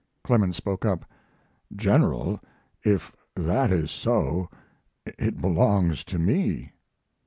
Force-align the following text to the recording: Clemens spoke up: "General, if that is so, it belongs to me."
Clemens 0.23 0.57
spoke 0.57 0.83
up: 0.83 1.05
"General, 1.75 2.39
if 2.83 3.15
that 3.35 3.71
is 3.71 3.91
so, 3.91 4.49
it 5.05 5.39
belongs 5.39 6.03
to 6.05 6.17
me." 6.17 6.71